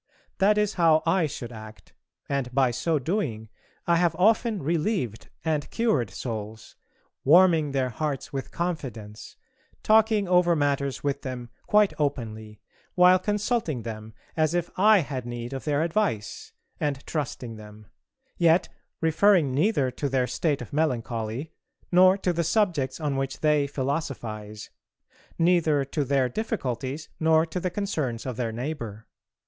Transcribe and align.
That 0.39 0.57
is 0.57 0.73
how 0.81 1.03
I 1.05 1.27
should 1.27 1.51
act, 1.51 1.93
and 2.27 2.51
by 2.55 2.71
so 2.71 2.97
doing 2.97 3.49
I 3.85 3.97
have 3.97 4.15
often 4.15 4.63
relieved 4.63 5.29
and 5.45 5.69
cured 5.69 6.09
souls: 6.09 6.75
warming 7.23 7.69
their 7.69 7.89
hearts 7.89 8.33
with 8.33 8.49
confidence, 8.49 9.37
talking 9.83 10.27
over 10.27 10.55
matters 10.55 11.03
with 11.03 11.21
them 11.21 11.51
quite 11.67 11.93
openly, 11.99 12.59
while 12.95 13.19
consulting 13.19 13.83
them 13.83 14.15
as 14.35 14.55
if 14.55 14.71
I 14.75 15.01
had 15.01 15.27
need 15.27 15.53
of 15.53 15.65
their 15.65 15.83
advice, 15.83 16.51
and 16.79 17.05
trusting 17.05 17.57
them; 17.57 17.85
yet 18.39 18.69
referring 19.01 19.51
neither 19.53 19.91
to 19.91 20.09
their 20.09 20.25
state 20.25 20.63
of 20.63 20.73
melancholy, 20.73 21.51
nor 21.91 22.17
to 22.17 22.33
the 22.33 22.43
subjects 22.43 22.99
on 22.99 23.17
which 23.17 23.41
they 23.41 23.67
philosophize; 23.67 24.71
neither 25.37 25.85
to 25.85 26.03
their 26.03 26.27
difficulties 26.27 27.07
nor 27.19 27.45
to 27.45 27.59
the 27.59 27.69
concerns 27.69 28.25
of 28.25 28.35
their 28.35 28.51
neighbour. 28.51 29.05